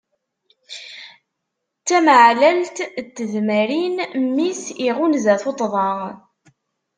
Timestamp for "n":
3.05-3.07